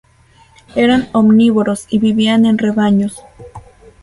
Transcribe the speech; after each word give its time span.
Eran 0.75 1.09
omnívoros 1.11 1.85
y 1.91 1.99
vivían 1.99 2.47
en 2.47 2.57
rebaños. 2.57 3.21